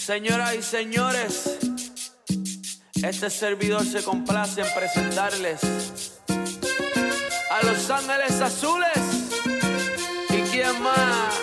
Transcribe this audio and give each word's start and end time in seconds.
Señoras 0.00 0.54
y 0.54 0.62
señores, 0.62 1.58
este 3.02 3.28
servidor 3.28 3.84
se 3.84 4.02
complace 4.02 4.62
en 4.62 4.66
presentarles 4.74 5.60
a 7.50 7.66
Los 7.66 7.90
Ángeles 7.90 8.40
Azules. 8.40 9.30
¿Y 10.30 10.40
quién 10.50 10.82
más? 10.82 11.38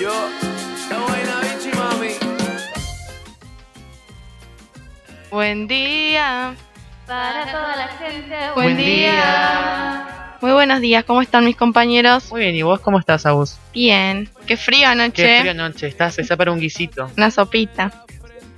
Yo, 0.00 0.12
buena 1.06 1.40
bichi, 1.40 1.70
mami. 1.78 2.14
Buen 5.30 5.68
día. 5.68 6.56
Para 7.06 7.46
toda 7.52 7.76
la 7.76 7.88
gente. 7.88 8.36
Buen, 8.56 8.76
día. 8.76 10.05
Muy 10.42 10.52
buenos 10.52 10.80
días, 10.80 11.04
¿cómo 11.04 11.22
están 11.22 11.44
mis 11.44 11.56
compañeros? 11.56 12.30
Muy 12.30 12.42
bien, 12.42 12.54
¿y 12.54 12.62
vos 12.62 12.80
cómo 12.80 12.98
estás, 12.98 13.24
Agus? 13.24 13.58
Bien. 13.72 14.28
Qué 14.46 14.56
frío 14.56 14.88
anoche. 14.88 15.24
Qué 15.24 15.40
frío 15.40 15.54
noche, 15.54 15.86
estás, 15.86 16.18
está 16.18 16.36
para 16.36 16.52
un 16.52 16.60
guisito. 16.60 17.10
Una 17.16 17.30
sopita. 17.30 18.04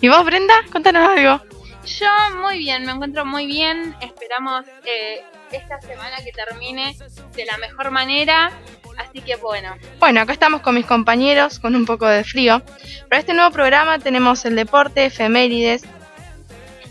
¿Y 0.00 0.09
vos, 0.09 0.24
Brenda? 0.24 0.55
Contanos 0.72 1.09
algo. 1.09 1.41
Yo 1.86 2.06
muy 2.42 2.59
bien, 2.59 2.84
me 2.84 2.92
encuentro 2.92 3.24
muy 3.24 3.46
bien. 3.46 3.95
Esperamos 4.00 4.64
eh, 4.84 5.22
esta 5.52 5.80
semana 5.80 6.16
que 6.24 6.33
termine 6.33 6.96
de 7.34 7.45
la 7.46 7.56
mejor 7.59 7.91
manera. 7.91 8.50
Así 8.98 9.20
que 9.20 9.36
bueno. 9.36 9.77
Bueno, 10.00 10.20
acá 10.20 10.33
estamos 10.33 10.60
con 10.60 10.74
mis 10.74 10.84
compañeros 10.84 11.60
con 11.60 11.77
un 11.77 11.86
poco 11.86 12.06
de 12.08 12.24
frío. 12.24 12.60
Para 13.08 13.20
este 13.20 13.33
nuevo 13.33 13.52
programa 13.52 14.00
tenemos 14.00 14.45
el 14.45 14.56
deporte, 14.56 15.06
efemérides, 15.06 15.84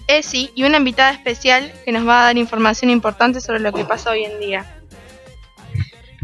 ESI 0.08 0.52
y 0.56 0.64
una 0.64 0.78
invitada 0.78 1.12
especial 1.12 1.72
que 1.84 1.92
nos 1.92 2.08
va 2.08 2.22
a 2.22 2.24
dar 2.24 2.38
información 2.38 2.90
importante 2.90 3.42
sobre 3.42 3.60
lo 3.60 3.74
que 3.74 3.84
pasa 3.84 4.12
hoy 4.12 4.24
en 4.24 4.40
día. 4.40 4.77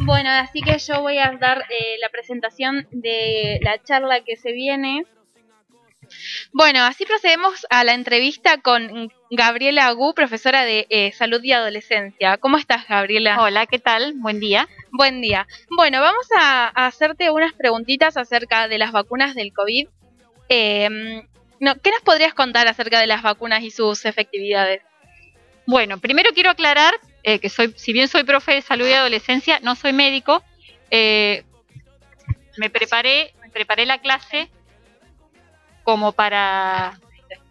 Bueno, 0.06 0.30
así 0.32 0.62
que 0.62 0.78
yo 0.80 1.02
voy 1.02 1.18
a 1.18 1.32
dar 1.40 1.60
eh, 1.70 1.98
la 2.02 2.10
presentación 2.10 2.88
de 2.92 3.60
la 3.62 3.82
charla 3.82 4.22
que 4.22 4.36
se 4.36 4.52
viene. 4.52 5.06
Bueno, 6.52 6.84
así 6.84 7.06
procedemos 7.06 7.66
a 7.70 7.86
la 7.86 7.94
entrevista 7.94 8.60
con 8.60 9.12
Gabriela 9.32 9.88
Agu, 9.88 10.14
profesora 10.14 10.66
de 10.66 10.88
eh, 10.90 11.14
Salud 11.14 11.42
y 11.42 11.54
Adolescencia. 11.54 12.38
¿Cómo 12.38 12.58
estás, 12.58 12.86
Gabriela? 12.88 13.42
Hola, 13.42 13.66
¿qué 13.66 13.80
tal? 13.80 14.14
Buen 14.18 14.42
día. 14.42 14.68
Buen 14.92 15.22
día. 15.22 15.48
Bueno, 15.70 16.02
vamos 16.02 16.28
a, 16.38 16.66
a 16.76 16.88
hacerte 16.88 17.32
unas 17.32 17.54
preguntitas 17.54 18.18
acerca 18.18 18.68
de 18.68 18.78
las 18.78 18.92
vacunas 18.92 19.36
del 19.36 19.54
COVID. 19.54 19.88
Eh, 20.50 21.24
no, 21.62 21.76
¿Qué 21.82 21.92
nos 21.92 22.02
podrías 22.02 22.34
contar 22.34 22.68
acerca 22.68 23.00
de 23.00 23.08
las 23.08 23.22
vacunas 23.22 23.64
y 23.64 23.72
sus 23.72 24.04
efectividades? 24.04 24.82
Bueno, 25.66 25.98
primero 25.98 26.32
quiero 26.34 26.50
aclarar 26.50 26.94
eh, 27.24 27.40
que 27.40 27.50
soy, 27.50 27.74
si 27.78 27.94
bien 27.94 28.10
soy 28.10 28.24
profe 28.24 28.54
de 28.54 28.62
salud 28.62 28.86
y 28.86 28.92
adolescencia, 28.92 29.60
no 29.62 29.76
soy 29.76 29.94
médico. 29.94 30.44
Eh, 30.92 31.44
me 32.58 32.70
preparé, 32.70 33.34
me 33.42 33.50
preparé 33.50 33.86
la 33.86 34.00
clase 34.00 34.50
como 35.84 36.12
para, 36.12 37.00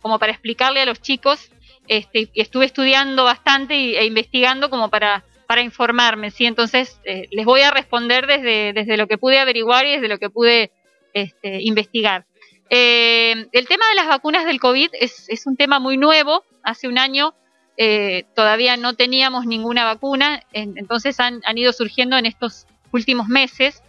como 0.02 0.18
para 0.18 0.32
explicarle 0.32 0.80
a 0.80 0.86
los 0.86 1.00
chicos. 1.00 1.50
Este, 1.88 2.28
y 2.32 2.40
estuve 2.40 2.66
estudiando 2.66 3.24
bastante 3.24 3.74
e 3.98 4.04
investigando 4.04 4.70
como 4.70 4.88
para, 4.88 5.24
para 5.46 5.62
informarme, 5.62 6.30
¿sí? 6.30 6.46
Entonces, 6.46 7.00
eh, 7.04 7.26
les 7.30 7.44
voy 7.44 7.62
a 7.62 7.70
responder 7.70 8.26
desde, 8.26 8.72
desde 8.74 8.96
lo 8.96 9.08
que 9.08 9.18
pude 9.18 9.38
averiguar 9.38 9.86
y 9.86 9.92
desde 9.92 10.08
lo 10.08 10.18
que 10.18 10.30
pude 10.30 10.70
este, 11.14 11.62
investigar. 11.62 12.26
El 12.74 13.68
tema 13.68 13.86
de 13.88 13.94
las 13.96 14.06
vacunas 14.06 14.46
del 14.46 14.58
COVID 14.58 14.90
es, 14.98 15.28
es, 15.28 15.46
un 15.46 15.56
tema 15.56 15.78
muy 15.78 15.98
nuevo. 15.98 16.42
Hace 16.62 16.88
un 16.88 16.96
año 16.96 17.34
eh, 17.76 18.24
todavía 18.34 18.76
no 18.76 18.94
teníamos 18.94 19.46
ninguna 19.46 19.84
vacuna, 19.84 20.42
en, 20.52 20.76
entonces 20.76 21.18
han, 21.20 21.40
han, 21.44 21.56
ido 21.56 21.72
surgiendo 21.72 22.18
en 22.18 22.26
estos 22.26 22.66
últimos 22.92 23.28
meses 23.28 23.82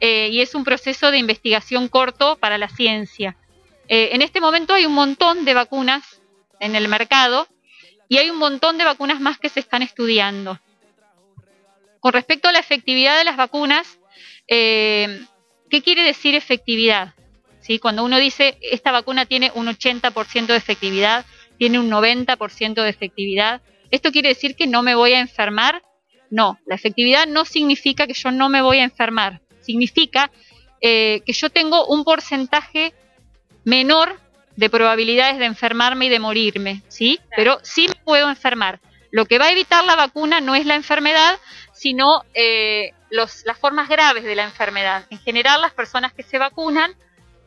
eh, 0.00 0.28
y 0.32 0.40
es 0.40 0.54
un 0.56 0.64
proceso 0.64 1.12
de 1.12 1.18
investigación 1.18 1.88
corto 1.88 2.36
para 2.36 2.58
la 2.58 2.68
ciencia. 2.68 3.36
Eh, 3.86 4.10
en 4.12 4.22
este 4.22 4.40
momento 4.40 4.74
hay 4.74 4.86
un 4.86 4.94
montón 4.94 5.44
de 5.44 5.54
vacunas 5.54 6.20
en 6.58 6.74
el 6.74 6.88
mercado 6.88 7.46
y 8.08 8.16
hay 8.16 8.28
un 8.28 8.38
montón 8.38 8.76
de 8.76 8.84
vacunas 8.84 9.20
más 9.20 9.38
que 9.38 9.48
se 9.48 9.60
están 9.60 9.82
estudiando. 9.82 10.58
Con 12.00 12.12
respecto 12.12 12.48
a 12.48 12.52
la 12.52 12.58
efectividad 12.58 13.18
de 13.18 13.24
las 13.24 13.36
vacunas, 13.36 13.98
¿qué 14.46 15.82
quiere 15.84 16.02
decir 16.02 16.34
efectividad? 16.34 17.14
¿Sí? 17.60 17.78
Cuando 17.78 18.04
uno 18.04 18.18
dice 18.18 18.58
esta 18.62 18.92
vacuna 18.92 19.26
tiene 19.26 19.52
un 19.54 19.66
80% 19.66 20.46
de 20.46 20.56
efectividad, 20.56 21.26
tiene 21.58 21.78
un 21.78 21.90
90% 21.90 22.82
de 22.82 22.88
efectividad, 22.88 23.60
¿esto 23.90 24.12
quiere 24.12 24.30
decir 24.30 24.56
que 24.56 24.66
no 24.66 24.82
me 24.82 24.94
voy 24.94 25.12
a 25.12 25.20
enfermar? 25.20 25.82
No, 26.30 26.58
la 26.66 26.74
efectividad 26.74 27.26
no 27.26 27.44
significa 27.44 28.06
que 28.06 28.14
yo 28.14 28.30
no 28.30 28.48
me 28.48 28.62
voy 28.62 28.78
a 28.78 28.84
enfermar, 28.84 29.40
significa 29.60 30.30
eh, 30.80 31.22
que 31.26 31.32
yo 31.32 31.50
tengo 31.50 31.86
un 31.86 32.04
porcentaje 32.04 32.94
menor 33.64 34.20
de 34.56 34.70
probabilidades 34.70 35.38
de 35.38 35.46
enfermarme 35.46 36.06
y 36.06 36.08
de 36.08 36.18
morirme, 36.18 36.82
¿sí? 36.88 37.20
Pero 37.36 37.58
sí 37.62 37.86
me 37.88 37.94
puedo 38.04 38.28
enfermar. 38.28 38.80
Lo 39.10 39.24
que 39.24 39.38
va 39.38 39.46
a 39.46 39.52
evitar 39.52 39.84
la 39.84 39.96
vacuna 39.96 40.40
no 40.40 40.54
es 40.54 40.66
la 40.66 40.74
enfermedad, 40.74 41.38
sino 41.72 42.24
eh, 42.34 42.92
los, 43.10 43.44
las 43.46 43.56
formas 43.56 43.88
graves 43.88 44.24
de 44.24 44.34
la 44.34 44.44
enfermedad. 44.44 45.06
En 45.10 45.18
general, 45.20 45.60
las 45.62 45.72
personas 45.72 46.12
que 46.12 46.22
se 46.22 46.38
vacunan 46.38 46.94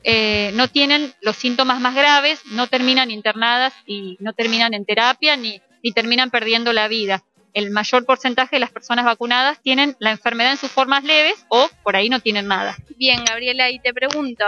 eh, 0.03 0.51
no 0.55 0.67
tienen 0.67 1.13
los 1.21 1.35
síntomas 1.35 1.79
más 1.79 1.95
graves, 1.95 2.41
no 2.51 2.67
terminan 2.67 3.11
internadas 3.11 3.73
y 3.85 4.17
no 4.19 4.33
terminan 4.33 4.73
en 4.73 4.85
terapia 4.85 5.35
ni, 5.35 5.61
ni, 5.83 5.91
terminan 5.91 6.31
perdiendo 6.31 6.73
la 6.73 6.87
vida. 6.87 7.23
El 7.53 7.69
mayor 7.69 8.05
porcentaje 8.05 8.55
de 8.55 8.61
las 8.61 8.71
personas 8.71 9.05
vacunadas 9.05 9.61
tienen 9.61 9.95
la 9.99 10.11
enfermedad 10.11 10.51
en 10.51 10.57
sus 10.57 10.71
formas 10.71 11.03
leves 11.03 11.45
o 11.49 11.69
por 11.83 11.95
ahí 11.95 12.09
no 12.09 12.19
tienen 12.19 12.47
nada. 12.47 12.77
Bien, 12.95 13.23
Gabriela, 13.25 13.69
y 13.69 13.79
te 13.79 13.93
pregunto, 13.93 14.45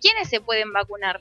¿quiénes 0.00 0.28
se 0.28 0.40
pueden 0.40 0.72
vacunar? 0.72 1.20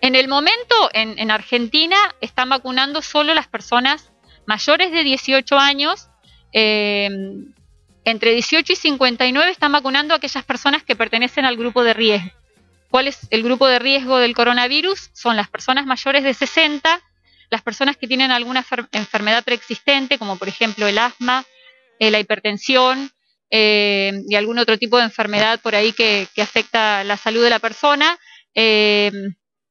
En 0.00 0.14
el 0.14 0.28
momento, 0.28 0.90
en, 0.92 1.18
en 1.18 1.30
Argentina, 1.30 1.96
están 2.20 2.50
vacunando 2.50 3.00
solo 3.00 3.32
las 3.34 3.48
personas 3.48 4.12
mayores 4.46 4.92
de 4.92 5.02
18 5.02 5.58
años. 5.58 6.08
Eh, 6.52 7.08
entre 8.04 8.32
18 8.32 8.72
y 8.72 8.76
59 8.76 9.50
están 9.50 9.72
vacunando 9.72 10.14
a 10.14 10.18
aquellas 10.18 10.44
personas 10.44 10.82
que 10.82 10.94
pertenecen 10.94 11.46
al 11.46 11.56
grupo 11.56 11.82
de 11.82 11.94
riesgo. 11.94 12.30
¿Cuál 12.94 13.08
es 13.08 13.26
el 13.30 13.42
grupo 13.42 13.66
de 13.66 13.80
riesgo 13.80 14.18
del 14.18 14.36
coronavirus? 14.36 15.10
Son 15.14 15.34
las 15.36 15.48
personas 15.48 15.84
mayores 15.84 16.22
de 16.22 16.32
60, 16.32 17.02
las 17.50 17.60
personas 17.60 17.96
que 17.96 18.06
tienen 18.06 18.30
alguna 18.30 18.64
enfermedad 18.92 19.42
preexistente, 19.42 20.16
como 20.16 20.36
por 20.36 20.46
ejemplo 20.46 20.86
el 20.86 20.98
asma, 20.98 21.44
eh, 21.98 22.12
la 22.12 22.20
hipertensión 22.20 23.10
eh, 23.50 24.12
y 24.28 24.36
algún 24.36 24.60
otro 24.60 24.78
tipo 24.78 24.98
de 24.98 25.02
enfermedad 25.02 25.58
por 25.58 25.74
ahí 25.74 25.92
que, 25.92 26.28
afecta 26.40 27.02
la 27.02 27.16
salud 27.16 27.42
de 27.42 27.50
la 27.50 27.58
persona. 27.58 28.16
Eh, 28.54 29.10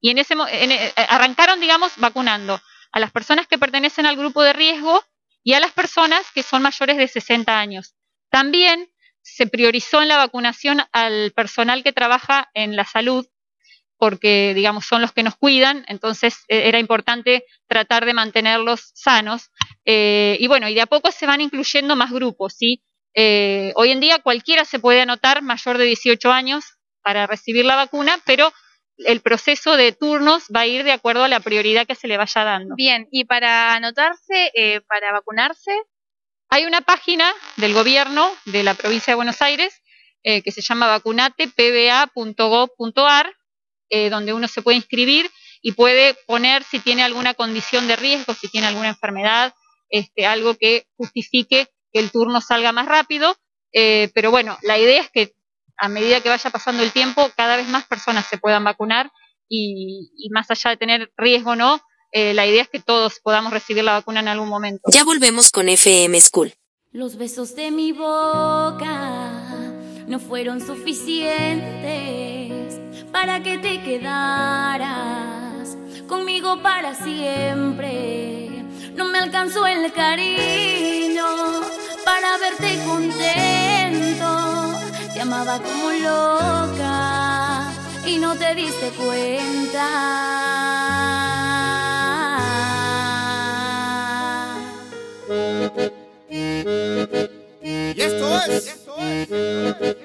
y 0.01 0.09
en 0.09 0.17
ese 0.17 0.33
en, 0.33 0.91
arrancaron, 1.07 1.61
digamos, 1.61 1.93
vacunando 1.95 2.59
a 2.91 2.99
las 2.99 3.13
personas 3.13 3.47
que 3.47 3.57
pertenecen 3.57 4.05
al 4.05 4.17
grupo 4.17 4.43
de 4.43 4.51
riesgo 4.51 5.01
y 5.45 5.53
a 5.53 5.61
las 5.61 5.71
personas 5.71 6.29
que 6.35 6.43
son 6.43 6.61
mayores 6.61 6.97
de 6.97 7.07
60 7.07 7.57
años. 7.57 7.95
También 8.29 8.92
se 9.23 9.47
priorizó 9.47 10.01
en 10.01 10.09
la 10.09 10.17
vacunación 10.17 10.81
al 10.91 11.31
personal 11.31 11.83
que 11.83 11.93
trabaja 11.93 12.49
en 12.53 12.75
la 12.75 12.85
salud, 12.85 13.25
porque, 13.97 14.53
digamos, 14.53 14.85
son 14.85 15.01
los 15.01 15.13
que 15.13 15.23
nos 15.23 15.35
cuidan, 15.35 15.85
entonces 15.87 16.43
era 16.49 16.77
importante 16.77 17.45
tratar 17.67 18.05
de 18.05 18.13
mantenerlos 18.13 18.91
sanos. 18.93 19.49
Eh, 19.85 20.37
y 20.39 20.47
bueno, 20.47 20.67
y 20.67 20.73
de 20.73 20.81
a 20.81 20.87
poco 20.87 21.11
se 21.11 21.25
van 21.25 21.41
incluyendo 21.41 21.95
más 21.95 22.11
grupos, 22.11 22.53
¿sí? 22.57 22.83
Eh, 23.15 23.71
hoy 23.75 23.91
en 23.91 24.01
día 24.01 24.19
cualquiera 24.19 24.65
se 24.65 24.79
puede 24.79 25.01
anotar 25.01 25.41
mayor 25.41 25.77
de 25.77 25.85
18 25.85 26.31
años 26.31 26.65
para 27.01 27.27
recibir 27.27 27.63
la 27.65 27.75
vacuna, 27.75 28.19
pero 28.25 28.51
el 28.97 29.21
proceso 29.21 29.77
de 29.77 29.91
turnos 29.91 30.45
va 30.55 30.61
a 30.61 30.67
ir 30.67 30.83
de 30.83 30.91
acuerdo 30.91 31.23
a 31.23 31.27
la 31.27 31.39
prioridad 31.39 31.87
que 31.87 31.95
se 31.95 32.07
le 32.07 32.17
vaya 32.17 32.43
dando. 32.43 32.75
Bien, 32.75 33.07
y 33.11 33.25
para 33.25 33.75
anotarse, 33.75 34.51
eh, 34.55 34.81
para 34.81 35.11
vacunarse, 35.11 35.71
hay 36.53 36.65
una 36.65 36.81
página 36.81 37.33
del 37.57 37.73
gobierno 37.73 38.29
de 38.45 38.61
la 38.61 38.75
provincia 38.75 39.09
de 39.09 39.15
Buenos 39.15 39.41
Aires 39.41 39.81
eh, 40.21 40.43
que 40.43 40.51
se 40.51 40.61
llama 40.61 40.85
vacunatepba.gov.ar, 40.85 43.33
eh, 43.89 44.11
donde 44.11 44.33
uno 44.33 44.47
se 44.47 44.61
puede 44.61 44.77
inscribir 44.77 45.31
y 45.63 45.71
puede 45.71 46.13
poner 46.27 46.63
si 46.63 46.77
tiene 46.77 47.01
alguna 47.01 47.33
condición 47.33 47.87
de 47.87 47.95
riesgo, 47.95 48.35
si 48.35 48.49
tiene 48.49 48.67
alguna 48.67 48.89
enfermedad, 48.89 49.55
este, 49.89 50.27
algo 50.27 50.53
que 50.53 50.85
justifique 50.95 51.69
que 51.91 51.99
el 51.99 52.11
turno 52.11 52.39
salga 52.39 52.71
más 52.71 52.85
rápido. 52.85 53.35
Eh, 53.71 54.11
pero 54.13 54.29
bueno, 54.29 54.59
la 54.61 54.77
idea 54.77 55.01
es 55.01 55.09
que 55.09 55.33
a 55.77 55.89
medida 55.89 56.21
que 56.21 56.29
vaya 56.29 56.51
pasando 56.51 56.83
el 56.83 56.91
tiempo, 56.91 57.31
cada 57.35 57.57
vez 57.57 57.67
más 57.67 57.87
personas 57.87 58.27
se 58.27 58.37
puedan 58.37 58.63
vacunar 58.63 59.11
y, 59.49 60.11
y 60.15 60.29
más 60.29 60.51
allá 60.51 60.69
de 60.69 60.77
tener 60.77 61.11
riesgo 61.17 61.53
o 61.53 61.55
no, 61.55 61.81
eh, 62.13 62.33
la 62.33 62.47
idea 62.47 62.63
es 62.63 62.69
que 62.69 62.79
todos 62.79 63.19
podamos 63.21 63.51
recibir 63.51 63.83
la 63.83 63.91
vacuna 63.93 64.21
en 64.21 64.27
algún 64.27 64.49
momento. 64.49 64.89
Ya 64.91 65.03
volvemos 65.03 65.51
con 65.51 65.69
FM 65.69 66.19
School. 66.21 66.53
Los 66.91 67.17
besos 67.17 67.55
de 67.55 67.71
mi 67.71 67.91
boca 67.91 69.31
no 70.07 70.19
fueron 70.19 70.61
suficientes 70.61 72.79
para 73.11 73.41
que 73.41 73.57
te 73.57 73.81
quedaras 73.81 75.75
conmigo 76.07 76.61
para 76.61 76.93
siempre. 76.93 78.49
No 78.95 79.05
me 79.05 79.17
alcanzó 79.19 79.65
el 79.65 79.91
cariño 79.91 81.25
para 82.05 82.37
verte 82.37 82.77
contento. 82.85 84.77
Te 85.13 85.21
amaba 85.21 85.59
como 85.59 85.89
loca 85.91 87.71
y 88.05 88.17
no 88.17 88.33
no 88.33 88.39
te 88.39 88.55
diste 88.55 88.89
cuenta. 88.97 89.83
Y 98.03 98.05
esto 98.05 98.41
es. 98.51 100.02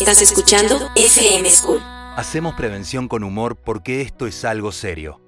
Estás 0.00 0.22
escuchando 0.22 0.90
FM 0.96 1.50
School. 1.50 1.78
Hacemos 2.16 2.54
prevención 2.54 3.06
con 3.06 3.22
humor 3.22 3.56
porque 3.56 4.00
esto 4.00 4.26
es 4.26 4.46
algo 4.46 4.72
serio. 4.72 5.20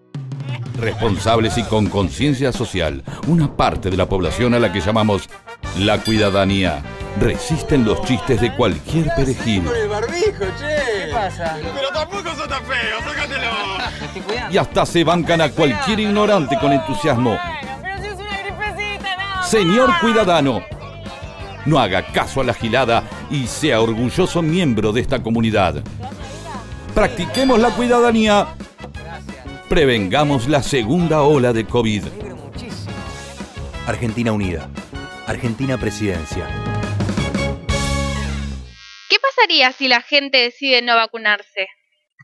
responsables 0.79 1.59
y 1.59 1.63
con 1.65 1.91
conciencia 1.91 2.53
social, 2.53 3.05
una 3.29 3.55
parte 3.55 3.91
de 3.91 3.99
la 3.99 4.09
población 4.09 4.55
a 4.55 4.59
la 4.59 4.73
que 4.73 4.81
llamamos 4.81 5.29
la 5.79 5.99
cuidadanía, 5.99 6.83
resisten 7.21 7.85
los 7.85 8.03
chistes 8.03 8.41
de 8.41 8.57
cualquier 8.57 9.15
perejil 9.15 9.63
el 9.69 9.89
barbijo, 9.89 10.47
che. 10.59 11.05
¿Qué 11.05 11.13
pasa? 11.13 11.59
Pero 11.75 11.89
tampoco 11.93 12.35
sos 12.35 12.49
tan 12.49 12.65
feo, 12.65 12.99
sácatelo. 13.05 14.51
Y 14.51 14.57
hasta 14.57 14.87
se 14.87 15.05
bancan 15.05 15.43
a 15.43 15.51
cualquier 15.51 16.01
ignorante 16.01 16.59
con 16.59 16.73
entusiasmo. 16.73 17.39
Pero 17.83 17.99
si 17.99 18.07
es 18.07 18.15
una 18.15 18.39
gripecita, 18.43 19.17
no. 19.17 19.43
Señor 19.45 19.91
Cuidadano, 20.01 20.63
no 21.67 21.79
haga 21.79 22.07
caso 22.13 22.41
a 22.41 22.45
la 22.45 22.55
gilada 22.55 23.05
y 23.31 23.47
sea 23.47 23.81
orgulloso 23.81 24.43
miembro 24.43 24.93
de 24.93 25.01
esta 25.01 25.23
comunidad. 25.23 25.83
Practiquemos 26.95 27.59
la 27.59 27.71
cuidadanía. 27.71 28.49
Prevengamos 29.69 30.49
la 30.49 30.63
segunda 30.63 31.23
ola 31.23 31.53
de 31.53 31.65
COVID. 31.65 32.05
Argentina 33.87 34.33
Unida. 34.33 34.69
Argentina 35.27 35.79
Presidencia. 35.79 36.47
¿Qué 39.09 39.17
pasaría 39.19 39.73
si 39.73 39.89
la 39.89 40.03
gente 40.03 40.39
decide 40.39 40.83
no 40.83 40.95
vacunarse? 40.97 41.69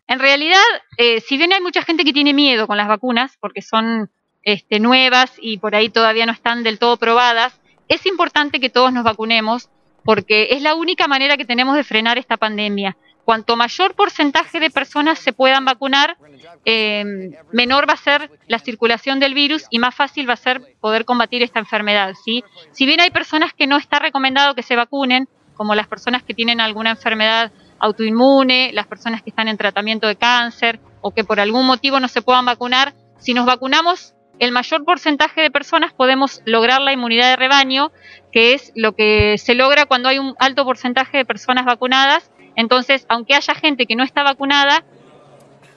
En 0.06 0.18
realidad, 0.18 0.62
eh, 0.96 1.20
si 1.20 1.36
bien 1.36 1.52
hay 1.52 1.60
mucha 1.60 1.82
gente 1.82 2.04
que 2.04 2.12
tiene 2.12 2.32
miedo 2.32 2.66
con 2.66 2.76
las 2.76 2.88
vacunas, 2.88 3.36
porque 3.40 3.62
son 3.62 4.10
este, 4.42 4.80
nuevas 4.80 5.32
y 5.40 5.58
por 5.58 5.74
ahí 5.74 5.90
todavía 5.90 6.26
no 6.26 6.32
están 6.32 6.62
del 6.62 6.78
todo 6.78 6.96
probadas, 6.96 7.60
es 7.88 8.06
importante 8.06 8.60
que 8.60 8.70
todos 8.70 8.92
nos 8.92 9.04
vacunemos 9.04 9.68
porque 10.04 10.48
es 10.52 10.62
la 10.62 10.74
única 10.74 11.06
manera 11.06 11.36
que 11.36 11.44
tenemos 11.44 11.76
de 11.76 11.84
frenar 11.84 12.18
esta 12.18 12.36
pandemia. 12.36 12.96
Cuanto 13.24 13.56
mayor 13.56 13.94
porcentaje 13.94 14.58
de 14.58 14.70
personas 14.70 15.18
se 15.18 15.34
puedan 15.34 15.66
vacunar, 15.66 16.16
eh, 16.64 17.04
menor 17.52 17.86
va 17.86 17.92
a 17.92 17.98
ser 17.98 18.30
la 18.46 18.58
circulación 18.58 19.20
del 19.20 19.34
virus 19.34 19.66
y 19.68 19.78
más 19.78 19.94
fácil 19.94 20.26
va 20.26 20.32
a 20.32 20.36
ser 20.36 20.62
poder 20.80 21.04
combatir 21.04 21.42
esta 21.42 21.58
enfermedad. 21.58 22.14
¿sí? 22.24 22.42
Si 22.72 22.86
bien 22.86 23.00
hay 23.00 23.10
personas 23.10 23.52
que 23.52 23.66
no 23.66 23.76
está 23.76 23.98
recomendado 23.98 24.54
que 24.54 24.62
se 24.62 24.76
vacunen, 24.76 25.28
como 25.54 25.74
las 25.74 25.88
personas 25.88 26.22
que 26.22 26.32
tienen 26.32 26.60
alguna 26.60 26.90
enfermedad 26.90 27.52
autoinmune, 27.80 28.70
las 28.72 28.86
personas 28.86 29.22
que 29.22 29.30
están 29.30 29.48
en 29.48 29.58
tratamiento 29.58 30.06
de 30.06 30.16
cáncer 30.16 30.80
o 31.02 31.10
que 31.10 31.24
por 31.24 31.38
algún 31.38 31.66
motivo 31.66 32.00
no 32.00 32.08
se 32.08 32.22
puedan 32.22 32.46
vacunar, 32.46 32.94
si 33.18 33.34
nos 33.34 33.44
vacunamos 33.44 34.14
el 34.38 34.52
mayor 34.52 34.84
porcentaje 34.84 35.40
de 35.40 35.50
personas 35.50 35.92
podemos 35.92 36.42
lograr 36.44 36.80
la 36.80 36.92
inmunidad 36.92 37.30
de 37.30 37.36
rebaño, 37.36 37.90
que 38.32 38.54
es 38.54 38.72
lo 38.74 38.94
que 38.94 39.36
se 39.38 39.54
logra 39.54 39.86
cuando 39.86 40.08
hay 40.08 40.18
un 40.18 40.34
alto 40.38 40.64
porcentaje 40.64 41.18
de 41.18 41.24
personas 41.24 41.64
vacunadas. 41.64 42.30
Entonces, 42.56 43.06
aunque 43.08 43.34
haya 43.34 43.54
gente 43.54 43.86
que 43.86 43.96
no 43.96 44.04
está 44.04 44.22
vacunada, 44.22 44.84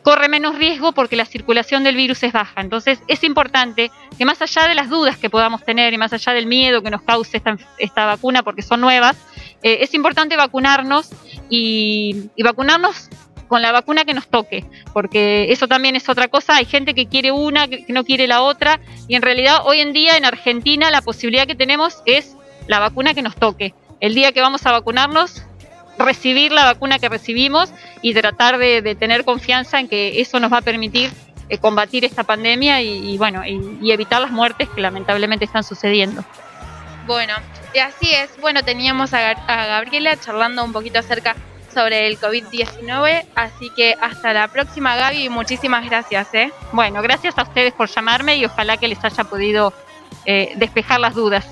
corre 0.04 0.30
menos 0.30 0.58
riesgo 0.58 0.92
porque 0.94 1.16
la 1.16 1.26
circulación 1.26 1.84
del 1.84 1.96
virus 1.96 2.24
es 2.24 2.34
baja. 2.34 2.62
Entonces, 2.62 3.02
es 3.08 3.24
importante 3.24 3.92
que 4.18 4.26
más 4.26 4.42
allá 4.42 4.68
de 4.68 4.76
las 4.76 4.90
dudas 4.90 5.18
que 5.18 5.30
podamos 5.30 5.64
tener 5.64 5.94
y 5.94 5.98
más 5.98 6.14
allá 6.14 6.34
del 6.34 6.48
miedo 6.48 6.82
que 6.82 6.90
nos 6.90 7.02
cause 7.02 7.38
esta, 7.38 7.58
esta 7.78 8.06
vacuna 8.06 8.44
porque 8.44 8.62
son 8.62 8.82
nuevas, 8.82 9.18
eh, 9.64 9.80
es 9.82 9.94
importante 9.94 10.36
vacunarnos 10.36 11.10
y, 11.50 12.30
y 12.36 12.44
vacunarnos 12.44 13.10
con 13.52 13.62
la 13.62 13.74
vacuna 13.74 14.06
que 14.06 14.14
nos 14.14 14.30
toque, 14.30 14.64
porque 14.94 15.52
eso 15.52 15.68
también 15.68 15.98
es 15.98 16.08
otra 16.08 16.30
cosa. 16.30 16.56
Hay 16.56 16.64
gente 16.64 16.94
que 16.94 17.08
quiere 17.08 17.34
una, 17.34 17.68
que 17.68 17.84
no 17.90 18.06
quiere 18.06 18.26
la 18.26 18.44
otra, 18.44 18.80
y 19.10 19.16
en 19.16 19.22
realidad 19.22 19.64
hoy 19.66 19.82
en 19.82 19.92
día 19.92 20.16
en 20.16 20.24
Argentina 20.24 20.90
la 20.90 21.02
posibilidad 21.02 21.46
que 21.46 21.56
tenemos 21.56 22.02
es 22.06 22.38
la 22.68 22.80
vacuna 22.80 23.14
que 23.14 23.22
nos 23.22 23.36
toque. 23.36 23.74
El 24.00 24.16
día 24.16 24.32
que 24.32 24.40
vamos 24.40 24.66
a 24.66 24.72
vacunarnos, 24.72 25.44
recibir 26.00 26.54
la 26.54 26.64
vacuna 26.64 26.98
que 26.98 27.10
recibimos 27.10 27.74
y 28.02 28.14
tratar 28.14 28.58
de, 28.58 28.96
tener 28.96 29.26
confianza 29.26 29.82
en 29.82 29.90
que 29.90 30.22
eso 30.22 30.40
nos 30.40 30.50
va 30.50 30.60
a 30.60 30.62
permitir 30.62 31.12
eh, 31.50 31.58
combatir 31.58 32.06
esta 32.06 32.24
pandemia 32.24 32.82
y, 32.82 33.18
bueno 33.18 33.44
y, 33.46 33.92
evitar 33.92 34.22
las 34.22 34.32
muertes 34.32 34.70
que 34.70 34.80
lamentablemente 34.80 35.44
están 35.44 35.66
sucediendo. 35.66 36.24
Bueno, 37.06 37.34
y 37.76 37.80
así 37.80 38.14
es. 38.14 38.30
Bueno, 38.40 38.64
teníamos 38.64 39.14
a, 39.14 39.32
a 39.32 39.66
Gabriela 39.66 40.16
charlando 40.16 40.64
un 40.64 40.72
poquito 40.72 41.00
acerca 41.00 41.36
sobre 41.74 42.08
el 42.08 42.20
COVID-19, 42.20 43.26
así 43.36 43.70
que 43.76 43.96
hasta 44.00 44.34
la 44.34 44.48
próxima 44.48 44.96
Gaby 44.96 45.26
y 45.26 45.30
muchísimas 45.30 45.86
gracias, 45.86 46.34
¿eh? 46.34 46.52
Bueno, 46.72 47.02
gracias 47.02 47.38
a 47.38 47.44
ustedes 47.44 47.74
por 47.74 47.90
llamarme 47.90 48.38
y 48.38 48.46
ojalá 48.46 48.78
que 48.78 48.88
les 48.88 49.04
haya 49.04 49.24
podido 49.24 49.74
eh, 50.26 50.54
despejar 50.56 51.00
las 51.00 51.16
dudas. 51.16 51.48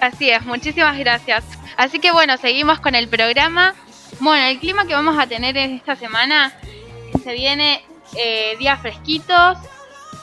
Así 0.00 0.30
es, 0.30 0.44
muchísimas 0.44 0.98
gracias. 0.98 1.44
Así 1.76 1.98
que 1.98 2.10
bueno, 2.12 2.36
seguimos 2.36 2.80
con 2.80 2.94
el 2.94 3.08
programa. 3.08 3.74
Bueno, 4.20 4.46
el 4.46 4.58
clima 4.58 4.86
que 4.86 4.94
vamos 4.94 5.18
a 5.18 5.26
tener 5.26 5.56
en 5.56 5.76
esta 5.76 5.96
semana 5.96 6.52
se 7.22 7.32
viene 7.32 7.84
eh, 8.16 8.56
días 8.58 8.80
fresquitos, 8.80 9.58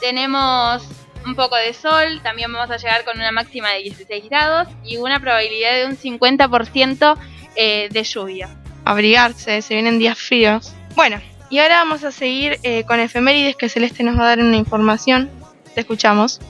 tenemos 0.00 0.86
un 1.26 1.34
poco 1.34 1.56
de 1.56 1.72
sol, 1.72 2.20
también 2.22 2.52
vamos 2.52 2.70
a 2.70 2.76
llegar 2.76 3.04
con 3.04 3.18
una 3.18 3.32
máxima 3.32 3.70
de 3.70 3.82
16 3.82 4.28
grados 4.28 4.68
y 4.84 4.96
una 4.96 5.20
probabilidad 5.20 5.74
de 5.76 5.86
un 5.86 5.96
50% 5.96 7.18
eh, 7.56 7.88
de 7.90 8.04
lluvia. 8.04 8.59
Abrigarse, 8.90 9.62
se 9.62 9.74
vienen 9.74 10.00
días 10.00 10.18
fríos. 10.18 10.74
Bueno, 10.96 11.20
y 11.48 11.60
ahora 11.60 11.76
vamos 11.76 12.02
a 12.02 12.10
seguir 12.10 12.58
eh, 12.64 12.82
con 12.82 12.98
efemérides 12.98 13.54
que 13.54 13.68
Celeste 13.68 14.02
nos 14.02 14.18
va 14.18 14.24
a 14.24 14.28
dar 14.30 14.40
una 14.40 14.56
información. 14.56 15.30
Te 15.76 15.82
escuchamos. 15.82 16.40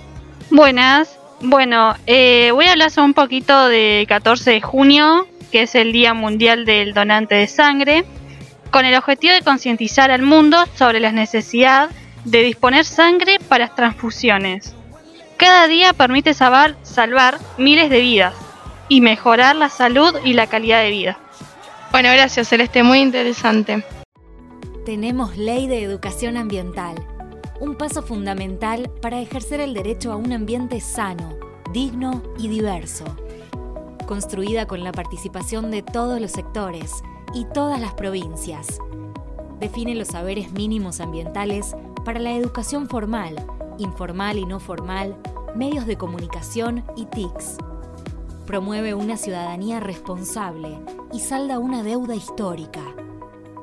Buenas. 0.51 1.19
Bueno, 1.43 1.95
eh, 2.07 2.51
voy 2.55 2.65
a 2.65 2.73
hablar 2.73 2.93
un 2.97 3.13
poquito 3.13 3.69
de 3.69 4.07
14 4.09 4.53
de 4.53 4.63
junio, 4.63 5.29
que 5.53 5.65
es 5.65 5.75
el 5.75 5.93
Día 5.93 6.15
Mundial 6.15 6.65
del 6.65 6.95
Donante 6.95 7.35
de 7.35 7.47
Sangre, 7.47 8.07
con 8.71 8.87
el 8.87 8.95
objetivo 8.95 9.35
de 9.35 9.43
concientizar 9.43 10.11
al 10.11 10.23
mundo 10.23 10.65
sobre 10.77 10.99
la 10.99 11.13
necesidad 11.13 11.91
de 12.25 12.43
disponer 12.43 12.87
sangre 12.87 13.39
para 13.51 13.67
las 13.67 13.77
transfusiones. 13.77 14.75
Cada 15.37 15.69
día 15.69 15.93
permite 15.93 16.33
salvar, 16.33 16.75
salvar 16.85 17.39
miles 17.59 17.91
de 17.91 18.01
vidas 18.01 18.35
y 18.89 19.03
mejorar 19.03 19.57
la 19.57 19.69
salud 19.69 20.15
y 20.25 20.33
la 20.33 20.47
calidad 20.47 20.81
de 20.81 20.89
vida. 20.89 21.19
Bueno, 21.93 22.09
gracias 22.13 22.49
Celeste, 22.49 22.85
muy 22.85 23.01
interesante. 23.01 23.85
Tenemos 24.85 25.37
Ley 25.37 25.67
de 25.67 25.83
Educación 25.83 26.37
Ambiental, 26.37 26.95
un 27.59 27.75
paso 27.75 28.03
fundamental 28.03 28.91
para 29.03 29.21
ejercer 29.21 29.61
el 29.61 29.75
derecho 29.75 30.13
a 30.13 30.17
un 30.17 30.33
ambiente 30.33 30.81
sano, 30.81 31.35
digno 31.73 32.23
y 32.39 32.49
diverso. 32.49 33.05
Construida 34.07 34.67
con 34.67 34.85
la 34.85 34.93
participación 34.93 35.73
de 35.73 35.83
todos 35.83 36.21
los 36.21 36.31
sectores 36.31 36.93
y 37.35 37.45
todas 37.53 37.81
las 37.81 37.95
provincias. 37.95 38.79
Define 39.59 39.97
los 39.97 40.09
saberes 40.09 40.53
mínimos 40.53 41.01
ambientales 41.01 41.75
para 42.05 42.21
la 42.21 42.33
educación 42.33 42.89
formal, 42.89 43.35
informal 43.79 44.39
y 44.39 44.47
no 44.47 44.61
formal, 44.61 45.17
medios 45.57 45.87
de 45.87 45.97
comunicación 45.97 46.85
y 46.97 47.07
TICs. 47.07 47.59
Promueve 48.51 48.95
una 48.95 49.17
ciudadanía 49.17 49.79
responsable 49.79 50.81
y 51.13 51.21
salda 51.21 51.61
una 51.61 51.85
deuda 51.85 52.17
histórica. 52.17 52.83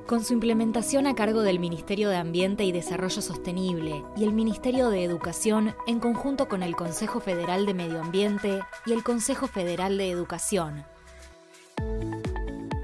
Con 0.08 0.24
su 0.24 0.32
implementación 0.32 1.08
a 1.08 1.13
cargo 1.13 1.41
del 1.41 1.60
Ministerio 1.60 2.08
de 2.08 2.15
Ambiente 2.15 2.63
y 2.63 2.72
Desarrollo 2.72 3.22
Sostenible 3.22 4.06
y 4.15 4.24
el 4.24 4.32
Ministerio 4.32 4.89
de 4.89 5.03
Educación 5.03 5.75
en 5.88 6.00
conjunto 6.00 6.48
con 6.48 6.63
el 6.63 6.77
Consejo 6.77 7.20
Federal 7.20 7.65
de 7.65 7.74
Medio 7.74 8.01
Ambiente 8.01 8.62
y 8.86 8.94
el 8.94 9.03
Consejo 9.03 9.48
Federal 9.48 9.98
de 9.98 10.10
Educación. 10.10 10.86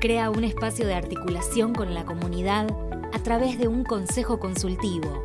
Crea 0.01 0.29
un 0.29 0.43
espacio 0.43 0.85
de 0.85 0.95
articulación 0.95 1.73
con 1.73 1.93
la 1.93 2.03
comunidad 2.03 2.67
a 3.13 3.19
través 3.19 3.57
de 3.57 3.69
un 3.69 3.85
consejo 3.85 4.39
consultivo. 4.39 5.23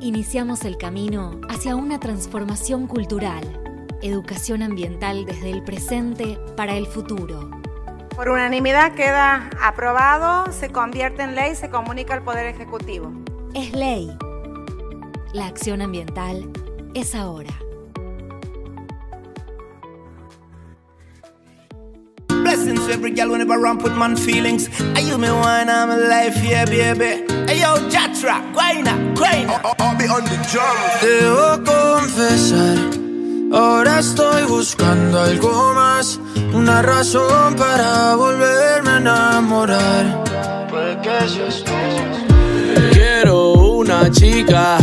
Iniciamos 0.00 0.64
el 0.64 0.78
camino 0.78 1.38
hacia 1.50 1.76
una 1.76 2.00
transformación 2.00 2.86
cultural, 2.86 3.60
educación 4.02 4.62
ambiental 4.62 5.24
desde 5.26 5.50
el 5.50 5.62
presente 5.62 6.38
para 6.56 6.76
el 6.76 6.86
futuro. 6.86 7.50
Por 8.16 8.28
unanimidad 8.28 8.94
queda 8.94 9.48
aprobado, 9.62 10.52
se 10.52 10.70
convierte 10.70 11.22
en 11.22 11.34
ley, 11.34 11.54
se 11.54 11.70
comunica 11.70 12.14
al 12.14 12.22
Poder 12.22 12.46
Ejecutivo. 12.46 13.12
Es 13.54 13.72
ley. 13.72 14.10
La 15.32 15.46
acción 15.46 15.80
ambiental 15.80 16.50
es 16.94 17.14
ahora. 17.14 17.50
Blessings 22.42 22.84
to 22.86 22.92
every 22.92 23.10
girl 23.12 23.30
whenever 23.30 23.64
I 23.64 23.76
put 23.76 23.96
man 23.96 24.16
feelings. 24.16 24.68
Are 24.96 25.00
you 25.00 25.18
me 25.18 25.30
one 25.30 25.68
I'm 25.68 25.90
alive, 25.90 26.36
yeah, 26.42 26.64
baby. 26.64 27.24
Hey 27.46 27.60
yo, 27.60 27.76
Jatra, 27.88 28.42
guayna, 28.52 29.14
guayna. 29.14 29.60
I'll 29.78 29.96
be 29.96 30.08
on 30.08 30.24
the 30.24 30.36
drum. 30.50 30.76
Debo 31.00 31.64
confesar, 31.64 32.76
ahora 33.52 33.98
estoy 34.00 34.44
buscando 34.44 35.20
algo 35.20 35.72
más, 35.74 36.20
una 36.52 36.82
razón 36.82 37.54
para 37.56 38.14
volverme 38.14 38.90
a 38.90 38.96
enamorar. 38.98 40.24
Puede 40.70 41.00
que 41.00 41.28
seas 41.28 41.64
tú. 41.64 41.72
Quiero 42.92 43.52
una 43.52 44.10
chica, 44.10 44.78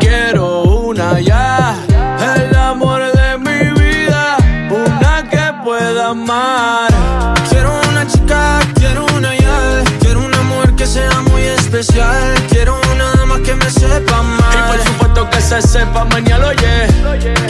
quiero 0.00 0.62
una 0.62 1.20
ya, 1.20 1.76
el 2.36 2.56
amor 2.56 3.00
de 3.12 3.38
mi 3.38 3.80
vida, 3.80 4.36
una 4.70 5.28
que 5.28 5.64
pueda 5.64 6.08
amar. 6.08 6.88
Quiero 7.48 7.70
una 7.90 8.06
chica, 8.06 8.60
quiero 8.74 9.06
una 9.16 9.36
ya, 9.36 9.82
quiero 10.00 10.20
una 10.20 10.40
mujer 10.42 10.74
que 10.74 10.86
sea 10.86 11.20
muy 11.22 11.42
especial, 11.42 12.34
quiero 12.48 12.80
una 12.94 13.12
dama 13.14 13.40
que 13.42 13.54
me 13.54 13.70
sepa 13.70 14.20
Y 14.22 14.40
mal. 14.40 14.68
por 14.68 14.86
supuesto 14.86 15.30
que 15.30 15.40
se 15.40 15.62
sepa 15.62 16.04
mañana, 16.04 16.48
oye. 16.48 17.49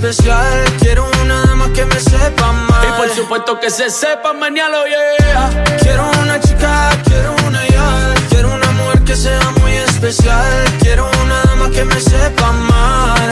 especial, 0.00 0.64
quiero 0.80 1.10
una 1.22 1.44
dama 1.44 1.70
que 1.74 1.84
me 1.84 2.00
sepa 2.00 2.52
mal. 2.52 2.88
Y 2.88 2.92
por 2.98 3.10
supuesto 3.14 3.60
que 3.60 3.68
se 3.70 3.90
sepa 3.90 4.32
mañana, 4.32 4.78
yeah 4.88 5.76
Quiero 5.78 6.10
una 6.22 6.40
chica, 6.40 6.90
quiero 7.04 7.36
una 7.46 7.66
ya, 7.68 8.14
quiero 8.30 8.54
una 8.54 8.70
mujer 8.70 9.00
que 9.02 9.14
sea 9.14 9.40
muy 9.60 9.72
especial, 9.72 10.64
quiero 10.80 11.10
una 11.22 11.42
dama 11.42 11.70
que 11.70 11.84
me 11.84 12.00
sepa 12.00 12.50
mal. 12.50 13.30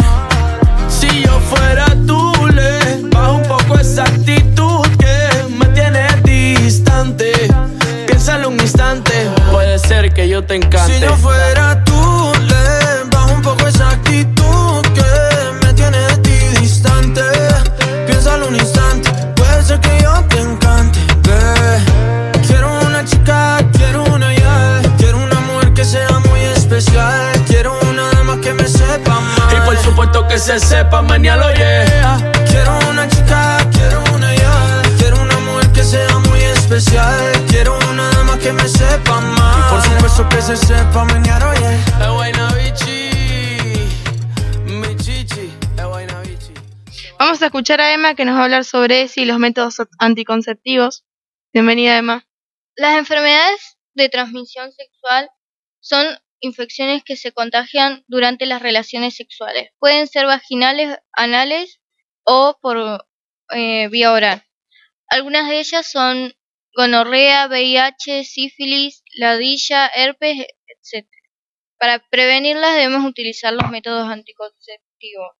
Si 0.91 1.23
yo 1.23 1.41
fuera 1.41 1.87
tú, 2.07 2.33
le 2.53 3.09
bajo 3.09 3.37
un 3.37 3.45
poco 3.45 3.79
esa 3.79 4.03
actitud 4.03 4.87
que 4.99 5.49
me 5.49 5.67
tiene 5.69 6.07
distante. 6.23 7.33
Piénsalo 8.07 8.51
un 8.51 8.61
instante, 8.61 9.13
puede 9.51 9.79
ser 9.79 10.13
que 10.13 10.29
yo 10.29 10.45
te 10.45 10.57
encante. 10.57 10.95
Si 10.95 11.01
yo 11.01 11.17
fuera 11.17 11.68
que 30.59 30.67
sepa, 30.67 31.03
mañana 31.03 31.55
yeah. 31.55 32.33
Quiero 32.51 32.79
una 32.91 33.09
chica, 33.09 33.59
quiero 33.71 34.03
una 34.13 34.35
ya. 34.35 34.83
Quiero 34.99 35.23
una 35.23 35.39
mujer 35.39 35.71
que 35.73 35.85
sea 35.85 36.19
muy 36.19 36.41
especial. 36.41 37.33
Quiero 37.49 37.79
una 37.91 38.11
dama 38.11 38.37
que 38.39 38.53
me 38.53 38.67
sepa 38.67 39.21
más. 39.21 39.57
Y 39.57 39.71
por 39.71 39.83
supuesto 39.83 40.29
que 40.29 40.43
se 40.43 40.57
sepa 40.57 41.07
es 41.07 42.09
Guayna 42.09 42.53
Bichi. 42.55 43.11
Vamos 47.19 47.43
a 47.43 47.47
escuchar 47.47 47.81
a 47.81 47.93
Emma 47.93 48.15
que 48.15 48.25
nos 48.25 48.37
va 48.37 48.41
a 48.41 48.45
hablar 48.45 48.65
sobre 48.65 49.03
ESI 49.03 49.23
y 49.23 49.25
los 49.27 49.39
métodos 49.39 49.77
anticonceptivos. 49.99 51.05
Bienvenida, 51.53 51.99
Emma. 51.99 52.27
Las 52.77 52.97
enfermedades 52.99 53.79
de 53.95 54.09
transmisión 54.09 54.73
sexual 54.73 55.29
son 55.81 56.07
infecciones 56.41 57.03
que 57.05 57.17
se 57.17 57.33
contagian 57.33 58.05
durante 58.07 58.47
las 58.47 58.63
relaciones 58.63 59.17
sexuales. 59.17 59.71
Pueden 59.79 60.07
ser 60.07 60.27
vaginales, 60.27 60.99
anales 61.13 61.81
o 62.25 62.59
por 62.61 63.05
eh, 63.51 63.89
vía 63.89 64.13
oral. 64.13 64.45
Algunas 65.09 65.49
de 65.49 65.61
ellas 65.61 65.91
son 65.91 66.35
gonorrea, 66.77 67.49
VIH, 67.49 68.25
sífilis, 68.25 69.03
ladilla, 69.15 69.87
herpes, 69.89 70.47
etc. 70.67 71.09
Para 71.79 72.01
prevenirlas 72.11 72.77
debemos 72.77 73.05
utilizar 73.09 73.53
los 73.53 73.71
métodos 73.71 74.09
anticonceptivos. 74.09 75.31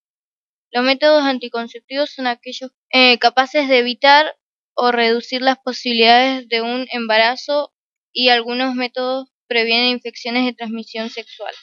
Los 0.71 0.85
métodos 0.85 1.25
anticonceptivos 1.25 2.11
son 2.11 2.27
aquellos 2.27 2.71
eh, 2.91 3.19
capaces 3.19 3.69
de 3.69 3.79
evitar 3.79 4.37
o 4.75 4.93
reducir 4.93 5.43
las 5.43 5.59
posibilidades 5.59 6.49
de 6.49 6.63
un 6.63 6.87
embarazo 6.93 7.73
y 8.13 8.29
algunos 8.29 8.75
métodos 8.75 9.29
previenen 9.49 9.89
infecciones 9.91 10.45
de 10.47 10.53
transmisión 10.55 11.11
sexual. 11.11 11.55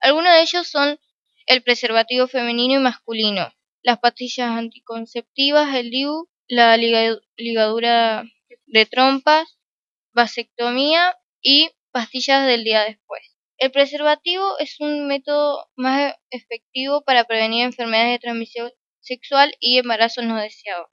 Algunos 0.00 0.32
de 0.34 0.42
ellos 0.42 0.68
son 0.68 0.98
el 1.46 1.62
preservativo 1.62 2.28
femenino 2.28 2.74
y 2.74 2.82
masculino, 2.82 3.52
las 3.82 3.98
pastillas 3.98 4.50
anticonceptivas, 4.50 5.74
el 5.74 5.90
DIU, 5.90 6.28
la 6.48 6.76
liga- 6.76 7.18
ligadura 7.36 8.24
de 8.66 8.86
trompas, 8.86 9.58
vasectomía 10.12 11.16
y 11.42 11.70
pastillas 11.92 12.46
del 12.46 12.64
día 12.64 12.82
después. 12.84 13.22
El 13.58 13.72
preservativo 13.72 14.58
es 14.58 14.80
un 14.80 15.08
método 15.08 15.66
más 15.76 16.14
efectivo 16.30 17.02
para 17.02 17.24
prevenir 17.24 17.64
enfermedades 17.64 18.12
de 18.12 18.18
transmisión 18.20 18.72
sexual 19.00 19.54
y 19.60 19.78
embarazos 19.78 20.24
no 20.24 20.36
deseados. 20.40 20.88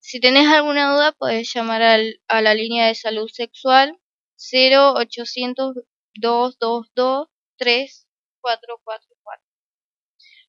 Si 0.00 0.20
tenés 0.20 0.48
alguna 0.48 0.92
duda, 0.94 1.12
puedes 1.12 1.52
llamar 1.54 1.82
a 1.82 2.42
la 2.42 2.54
línea 2.54 2.88
de 2.88 2.94
salud 2.96 3.28
sexual 3.30 3.99
0800 4.52 5.74
222 6.14 7.28
3444. 7.58 9.44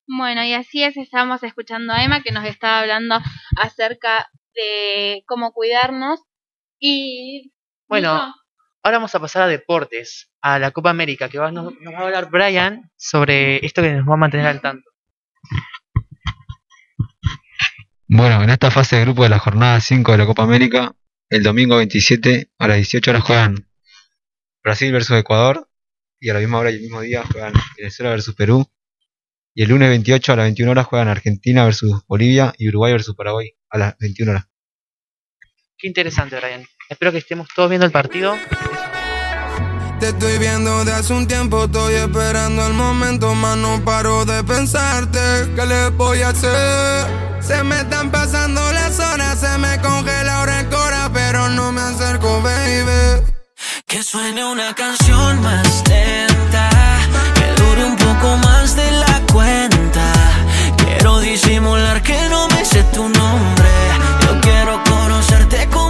Bueno, 0.08 0.44
y 0.44 0.54
así 0.54 0.84
es, 0.84 0.98
estábamos 0.98 1.44
escuchando 1.44 1.94
a 1.94 2.04
Emma 2.04 2.22
que 2.22 2.32
nos 2.32 2.46
estaba 2.46 2.80
hablando 2.80 3.20
acerca 3.58 4.30
de 4.56 5.24
cómo 5.28 5.52
cuidarnos 5.54 6.20
y... 6.80 7.54
Bueno, 7.88 8.34
ahora 8.84 8.98
vamos 8.98 9.14
a 9.16 9.20
pasar 9.20 9.44
a 9.44 9.48
deportes, 9.48 10.32
a 10.42 10.58
la 10.60 10.72
Copa 10.72 10.90
América, 10.90 11.30
que 11.30 11.38
va- 11.40 11.52
nos, 11.52 11.74
nos 11.80 11.94
va 11.94 12.00
a 12.00 12.04
hablar 12.04 12.30
Brian 12.30 12.92
sobre 12.98 13.66
esto 13.66 13.82
que 13.82 13.92
nos 13.94 14.08
va 14.08 14.14
a 14.16 14.18
mantener 14.18 14.48
al 14.48 14.62
tanto. 14.62 14.90
Bueno, 18.08 18.44
en 18.44 18.50
esta 18.50 18.72
fase 18.72 18.98
de 18.98 19.04
grupo 19.04 19.24
de 19.24 19.30
la 19.30 19.40
jornada 19.40 19.80
5 19.80 20.12
de 20.12 20.18
la 20.18 20.26
Copa 20.26 20.44
América, 20.44 20.94
el 21.30 21.44
domingo 21.44 21.78
27 21.78 22.50
a 22.58 22.68
las 22.68 22.78
18 22.78 23.12
horas 23.12 23.24
juegan 23.24 23.68
Brasil 24.64 24.92
versus 24.92 25.18
Ecuador 25.18 25.68
y 26.20 26.30
a 26.30 26.34
la 26.34 26.40
misma 26.40 26.60
hora 26.60 26.72
y 26.72 26.76
el 26.76 26.82
mismo 26.82 27.02
día 27.02 27.24
juegan 27.26 27.54
Venezuela 27.78 28.12
versus 28.12 28.36
Perú 28.36 28.70
y 29.54 29.64
el 29.64 29.70
lunes 29.70 29.90
28 29.90 30.34
a 30.34 30.36
las 30.36 30.46
21 30.46 30.72
horas 30.72 30.86
juegan 30.86 31.08
Argentina 31.08 31.66
versus 31.66 32.02
Bolivia 32.08 32.54
y 32.58 32.70
Uruguay 32.70 32.94
versus 32.94 33.16
Paraguay 33.16 33.52
a 33.70 33.78
las 33.78 33.98
21 33.98 34.32
horas. 34.32 34.46
Qué 35.78 35.88
interesante, 35.88 36.38
Brian. 36.40 36.66
Espero 36.90 37.12
que 37.12 37.18
estemos 37.18 37.48
todos 37.56 37.70
viendo 37.70 37.86
el 37.86 37.92
partido. 37.92 38.36
Te 40.00 40.10
estoy 40.10 40.38
viendo 40.40 40.84
de 40.86 40.92
hace 40.94 41.14
un 41.14 41.28
tiempo, 41.28 41.66
estoy 41.66 41.96
esperando 41.96 42.66
el 42.66 42.74
momento, 42.74 43.36
más 43.36 43.58
no 43.58 43.84
paro 43.84 44.26
de 44.26 44.44
pensarte. 44.44 45.20
¿Qué 45.56 45.66
le 45.66 45.90
voy 45.90 46.22
a 46.22 46.30
hacer? 46.30 47.42
Se 47.42 47.64
me 47.64 47.78
están 47.80 48.12
pasando 48.12 48.62
las 48.72 49.00
horas, 49.00 49.40
se 49.40 49.58
me 49.58 49.80
congela 49.82 50.40
ahora 50.40 50.60
el 50.62 50.70
cora, 50.70 51.10
pero 51.14 51.50
no 51.50 51.72
me 51.72 51.82
acerco, 51.82 52.42
baby. 52.42 53.31
Que 53.92 54.02
suene 54.04 54.46
una 54.46 54.74
canción 54.74 55.42
más 55.42 55.84
lenta, 55.90 56.70
que 57.36 57.62
dure 57.62 57.84
un 57.84 57.98
poco 57.98 58.38
más 58.38 58.74
de 58.78 58.90
la 58.90 59.22
cuenta. 59.34 60.14
Quiero 60.78 61.20
disimular 61.20 62.02
que 62.02 62.18
no 62.30 62.48
me 62.48 62.64
sé 62.64 62.84
tu 62.94 63.10
nombre. 63.10 63.70
Yo 64.22 64.40
quiero 64.40 64.82
conocerte 64.86 65.68
como 65.68 65.81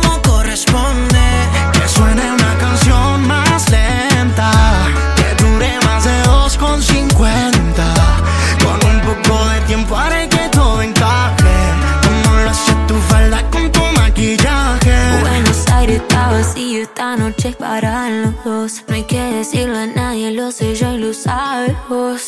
para 17.71 18.10
los 18.10 18.43
dos. 18.43 18.84
No 18.89 18.95
hay 18.95 19.03
que 19.03 19.17
decirle 19.17 19.77
a 19.77 19.88
nadie, 19.88 20.31
lo 20.31 20.51
sé 20.51 20.75
yo 20.75 20.91
y 20.93 20.97
lo 20.97 21.13
sabes. 21.13 21.73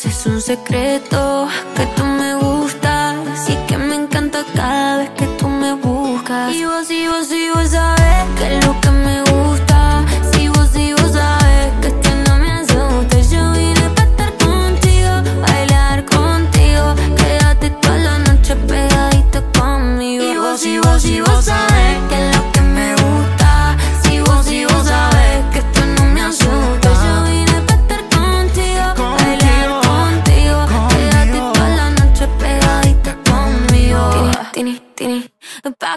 Es 0.06 0.24
un 0.24 0.40
secreto 0.40 1.46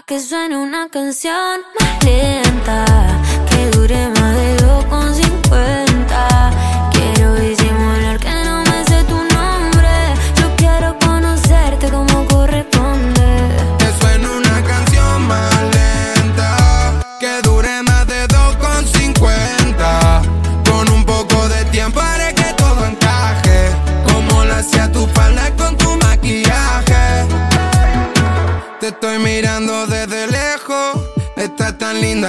Que 0.06 0.20
suene 0.20 0.56
una 0.56 0.88
canción 0.88 1.60
más 1.78 2.04
lenta. 2.04 2.84
Que 3.50 3.70
dure 3.70 4.08
más 4.08 4.34
de 4.36 4.56
2,50. 4.56 5.27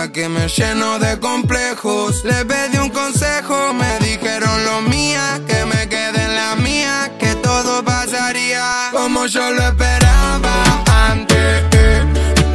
Que 0.07 0.29
me 0.29 0.47
lleno 0.47 0.97
de 0.97 1.19
complejos. 1.19 2.23
Le 2.23 2.45
pedí 2.45 2.77
un 2.77 2.89
consejo, 2.89 3.73
me 3.73 3.99
dijeron 3.99 4.63
lo 4.63 4.81
mía, 4.81 5.41
que 5.45 5.65
me 5.65 5.89
quede 5.89 6.23
en 6.23 6.35
la 6.35 6.55
mía, 6.55 7.11
que 7.19 7.35
todo 7.35 7.83
pasaría 7.83 8.91
como 8.93 9.25
yo 9.25 9.51
lo 9.51 9.61
esperaba 9.61 10.83
antes. 11.09 11.65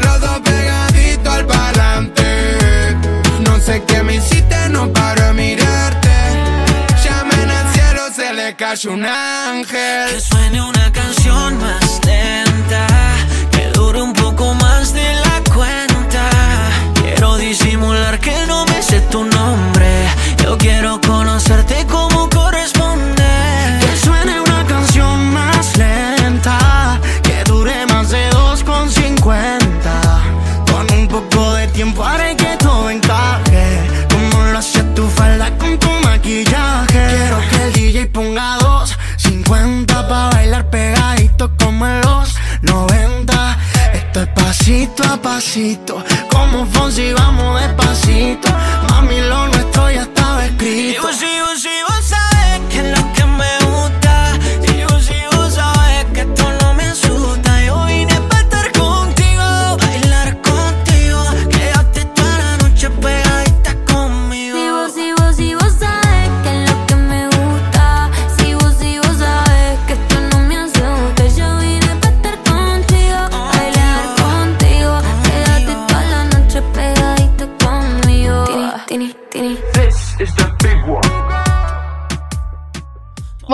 Los 0.02 0.20
dos 0.22 0.40
pegaditos 0.40 1.34
al 1.34 1.46
parlante. 1.46 2.96
No 3.40 3.60
sé 3.60 3.84
qué 3.86 4.02
me 4.02 4.16
hiciste, 4.16 4.70
no 4.70 4.90
paro 4.90 5.26
de 5.26 5.32
mirarte. 5.34 6.08
Llamen 7.04 7.50
al 7.50 7.72
cielo, 7.74 8.02
se 8.16 8.32
le 8.32 8.56
cayó 8.56 8.92
un 8.92 9.04
ángel. 9.04 10.14
Que 10.14 10.20
suene 10.20 10.62
una 10.62 10.90
canción 10.92 11.58
más 11.58 12.00
lenta, 12.06 12.43
quiero 17.24 17.36
disimular 17.38 18.20
que 18.20 18.34
no 18.46 18.66
me 18.66 18.82
sé 18.82 19.00
tu 19.10 19.24
nombre. 19.24 20.06
Yo 20.42 20.58
quiero 20.58 21.00
conocerte 21.00 21.86
como 21.86 22.28
corresponde. 22.28 23.24
Que 23.80 23.96
suene 23.96 24.40
una 24.40 24.66
canción 24.66 25.32
más 25.32 25.76
lenta, 25.78 27.00
que 27.22 27.42
dure 27.44 27.86
más 27.86 28.10
de 28.10 28.28
2,50. 28.30 29.40
Con 30.70 30.98
un 30.98 31.08
poco 31.08 31.54
de 31.54 31.66
tiempo 31.68 32.04
haré 32.04 32.36
que 32.36 32.56
todo 32.58 32.90
encaje. 32.90 33.66
Como 34.12 34.44
lo 34.52 34.58
hace 34.58 34.82
tu 34.94 35.08
falda 35.08 35.50
con 35.56 35.78
tu 35.78 35.90
maquillaje. 36.02 37.06
Quiero 37.14 37.38
que 37.48 37.56
el 37.64 37.72
DJ 37.72 38.06
ponga 38.06 38.58
2,50 38.58 39.86
para 39.86 40.28
bailar 40.30 40.68
pegadito 40.68 41.50
como 41.58 41.86
en 41.86 42.00
los 42.02 42.34
90. 42.60 43.58
Esto 43.94 44.22
es 44.22 44.28
pasito 44.28 45.02
a 45.04 45.16
pasito 45.16 46.03
como 46.64 46.72
Fonsi, 46.78 47.12
vamos 47.12 47.60
despacito. 47.60 48.48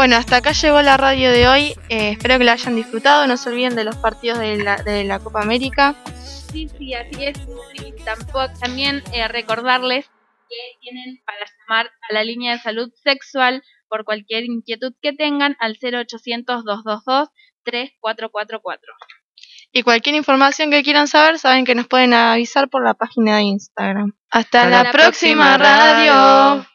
Bueno, 0.01 0.17
hasta 0.17 0.37
acá 0.37 0.53
llegó 0.53 0.81
la 0.81 0.97
radio 0.97 1.31
de 1.31 1.47
hoy. 1.47 1.75
Eh, 1.91 2.13
espero 2.13 2.39
que 2.39 2.45
la 2.45 2.53
hayan 2.53 2.75
disfrutado. 2.75 3.27
No 3.27 3.37
se 3.37 3.51
olviden 3.51 3.77
de 3.77 3.85
los 3.85 3.97
partidos 3.97 4.39
de 4.39 4.57
la, 4.57 4.77
de 4.77 5.05
la 5.05 5.19
Copa 5.19 5.43
América. 5.43 5.95
Sí, 6.25 6.71
sí, 6.79 6.95
así 6.95 7.23
es. 7.23 7.39
Y 7.75 7.93
tampoco, 8.03 8.47
también 8.59 9.03
eh, 9.13 9.29
recordarles 9.29 10.07
que 10.49 10.57
tienen 10.81 11.21
para 11.27 11.45
llamar 11.45 11.91
a 12.09 12.15
la 12.15 12.25
línea 12.25 12.53
de 12.53 12.61
salud 12.61 12.91
sexual 13.05 13.63
por 13.91 14.07
cualquier 14.07 14.47
inquietud 14.47 14.95
que 15.03 15.13
tengan 15.13 15.55
al 15.61 15.77
0800-222-3444. 15.77 17.29
Y 19.73 19.83
cualquier 19.83 20.15
información 20.15 20.71
que 20.71 20.83
quieran 20.83 21.09
saber, 21.09 21.39
saben 21.39 21.67
que 21.67 21.75
nos 21.75 21.89
pueden 21.89 22.15
avisar 22.15 22.71
por 22.71 22.83
la 22.83 22.95
página 22.95 23.37
de 23.37 23.43
Instagram. 23.43 24.15
Hasta, 24.31 24.63
Hasta 24.63 24.71
la, 24.71 24.85
la 24.85 24.93
próxima, 24.93 25.59
próxima 25.59 25.59
radio. 25.59 26.67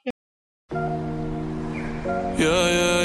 Yeah, 2.38 2.50
yeah, 2.50 3.02
yeah, 3.02 3.05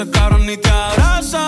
Ese 0.00 0.10
cabrón 0.12 0.46
ni 0.46 0.56
te 0.56 0.70
abraza. 0.70 1.47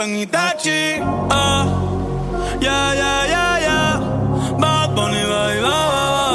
en 0.00 0.16
Itachi. 0.16 1.00
Ah, 1.30 1.64
yeah, 2.60 2.94
yeah, 2.94 3.22
yeah, 3.32 3.54
yeah. 3.66 3.92
Bad 4.58 4.94
Bunny, 4.94 5.22
va 5.30 5.42
y 5.54 5.60
va, 5.66 5.78
va, 5.94 6.04
va. 6.16 6.28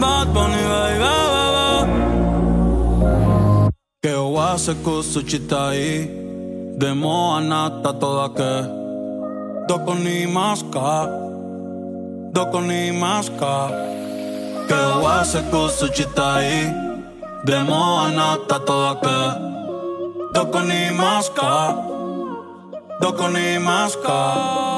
Bad 0.00 0.28
Bunny, 0.34 0.62
va 0.72 0.82
y 0.94 0.98
va, 1.04 1.16
va, 1.34 1.44
va. 1.56 1.68
Que 4.02 4.14
oase 4.14 4.74
kusu 4.84 5.22
chitai. 5.22 6.08
De 6.80 6.94
moa 6.94 7.38
hasta 7.38 7.92
toda 7.92 8.28
que. 8.36 8.54
Doko 9.68 9.94
ni 9.94 10.26
maska. 10.26 11.08
Doko 12.34 12.60
ni 12.60 12.90
maska. 12.92 13.54
Que 14.68 14.80
oase 15.00 15.40
kusu 15.50 15.88
chitai. 15.96 16.72
De 17.44 17.58
moa 17.68 18.08
hasta 18.08 18.58
toda 18.64 18.92
que. 19.04 19.18
Doko 20.34 20.60
ni 20.60 20.90
maska. 20.90 21.91
Doko 23.02 23.28
ni 23.28 23.58
maska 23.58 24.71